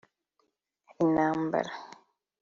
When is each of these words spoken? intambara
intambara 1.03 1.69